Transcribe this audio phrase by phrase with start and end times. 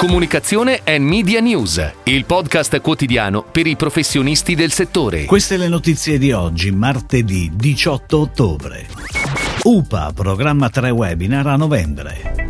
[0.00, 5.26] Comunicazione e Media News, il podcast quotidiano per i professionisti del settore.
[5.26, 8.86] Queste le notizie di oggi, martedì 18 ottobre.
[9.62, 12.48] UPA programma tre webinar a novembre.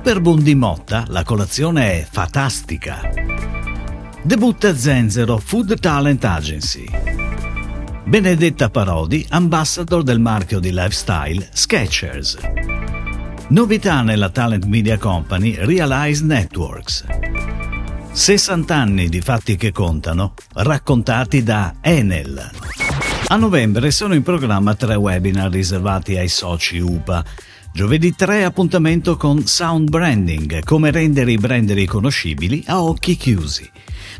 [0.00, 3.10] Per Bondi Motta la colazione è fantastica.
[4.22, 6.88] Debutta Zenzero Food Talent Agency.
[8.04, 12.77] Benedetta Parodi, ambassador del marchio di lifestyle Skechers.
[13.50, 17.02] Novità nella Talent Media Company Realize Networks.
[18.12, 22.50] 60 anni di fatti che contano, raccontati da Enel.
[23.28, 27.24] A novembre sono in programma tre webinar riservati ai soci UPA.
[27.72, 33.70] Giovedì 3 appuntamento con Sound Branding, come rendere i brand riconoscibili a occhi chiusi.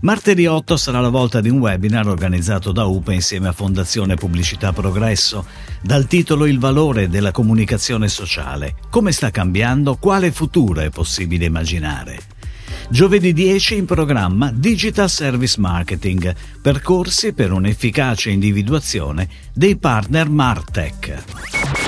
[0.03, 4.73] Martedì 8 sarà la volta di un webinar organizzato da UPA insieme a Fondazione Pubblicità
[4.73, 5.45] Progresso,
[5.83, 8.77] dal titolo Il valore della comunicazione sociale.
[8.91, 9.97] Come sta cambiando?
[9.97, 12.21] Quale futuro è possibile immaginare?
[12.91, 21.88] Giovedì 10 in programma Digital Service Marketing, percorsi per un'efficace individuazione dei partner Martech.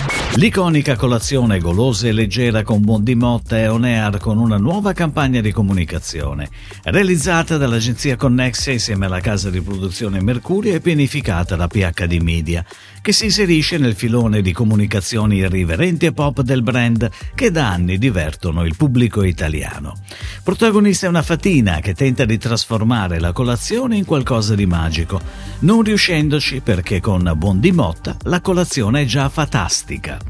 [0.35, 5.41] L'iconica colazione golosa e leggera con Bondi Motta è on air con una nuova campagna
[5.41, 6.49] di comunicazione,
[6.83, 12.63] realizzata dall'agenzia Connexia insieme alla casa di produzione Mercurio e pianificata da PHD Media,
[13.01, 17.97] che si inserisce nel filone di comunicazioni irriverenti e pop del brand che da anni
[17.97, 19.97] divertono il pubblico italiano.
[20.43, 25.19] Protagonista è una fatina che tenta di trasformare la colazione in qualcosa di magico,
[25.59, 30.20] non riuscendoci perché con Bondi Motta la colazione è già fantastica.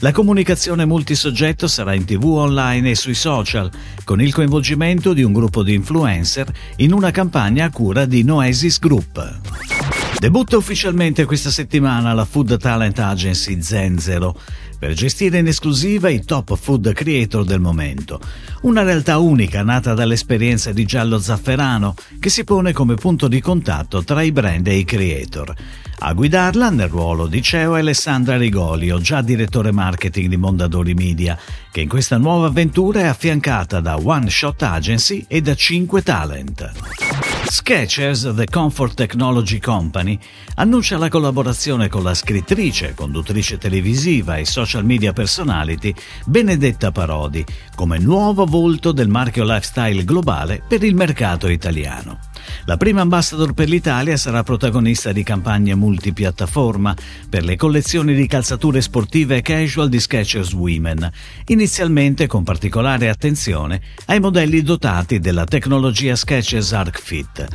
[0.00, 3.70] La comunicazione multisoggetto sarà in tv online e sui social,
[4.04, 8.78] con il coinvolgimento di un gruppo di influencer in una campagna a cura di Noesis
[8.78, 9.77] Group.
[10.18, 14.36] Debutta ufficialmente questa settimana la Food Talent Agency Zenzero
[14.76, 18.18] per gestire in esclusiva i top food creator del momento.
[18.62, 24.02] Una realtà unica nata dall'esperienza di Giallo Zafferano che si pone come punto di contatto
[24.02, 25.54] tra i brand e i creator.
[26.00, 31.38] A guidarla nel ruolo di CEO è Alessandra Rigolio, già direttore marketing di Mondadori Media,
[31.70, 37.37] che in questa nuova avventura è affiancata da One Shot Agency e da 5 talent.
[37.50, 40.18] Skechers, The Comfort Technology Company,
[40.56, 45.94] annuncia la collaborazione con la scrittrice, conduttrice televisiva e social media personality
[46.26, 47.44] Benedetta Parodi
[47.74, 52.27] come nuovo volto del marchio lifestyle globale per il mercato italiano.
[52.68, 56.94] La prima ambassador per l'Italia sarà protagonista di campagne multipiattaforma
[57.26, 61.10] per le collezioni di calzature sportive casual di Skechers Women,
[61.46, 67.46] inizialmente con particolare attenzione ai modelli dotati della tecnologia Skechers Arc Fit.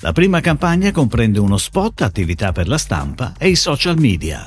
[0.00, 4.44] La prima campagna comprende uno spot, attività per la stampa e i social media.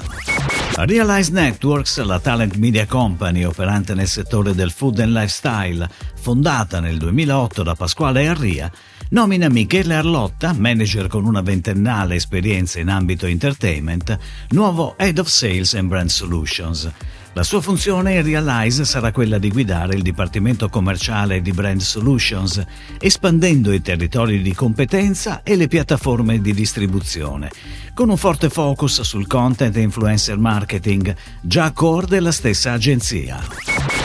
[0.76, 7.00] Realize Networks, la talent media company operante nel settore del food and lifestyle, fondata nel
[7.00, 8.72] 2008 da Pasquale Arria,
[9.12, 14.18] nomina Michele Arlotta, manager con una ventennale esperienza in ambito entertainment,
[14.52, 16.90] nuovo Head of Sales and Brand Solutions.
[17.34, 22.64] La sua funzione in Realize sarà quella di guidare il Dipartimento Commerciale di Brand Solutions,
[23.00, 27.52] espandendo i territori di competenza e le piattaforme di distribuzione,
[27.94, 33.42] con un forte focus sul content e influencer marketing, già core della stessa agenzia.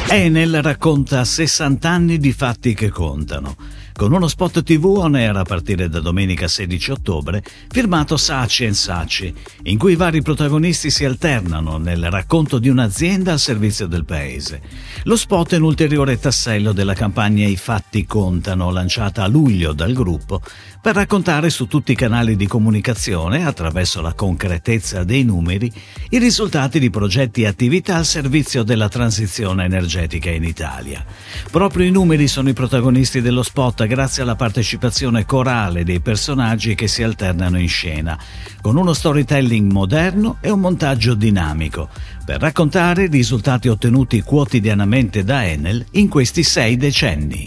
[0.08, 5.42] Enel racconta 60 anni di fatti che contano con uno spot TV on air a
[5.42, 11.78] partire da domenica 16 ottobre, firmato Saci Saci, in cui i vari protagonisti si alternano
[11.78, 14.60] nel racconto di un'azienda al servizio del paese.
[15.04, 19.94] Lo spot è un ulteriore tassello della campagna I fatti contano, lanciata a luglio dal
[19.94, 20.42] gruppo,
[20.82, 25.72] per raccontare su tutti i canali di comunicazione, attraverso la concretezza dei numeri,
[26.10, 31.02] i risultati di progetti e attività al servizio della transizione energetica in Italia.
[31.50, 36.88] Proprio i numeri sono i protagonisti dello spot grazie alla partecipazione corale dei personaggi che
[36.88, 38.18] si alternano in scena,
[38.60, 41.88] con uno storytelling moderno e un montaggio dinamico,
[42.24, 47.46] per raccontare i risultati ottenuti quotidianamente da Enel in questi sei decenni.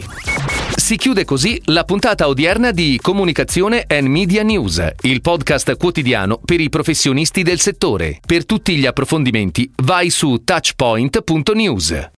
[0.75, 6.62] Si chiude così la puntata odierna di Comunicazione and Media News, il podcast quotidiano per
[6.62, 8.19] i professionisti del settore.
[8.25, 12.07] Per tutti gli approfondimenti vai su touchpoint.news.